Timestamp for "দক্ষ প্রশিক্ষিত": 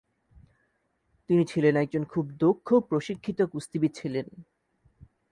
2.39-3.39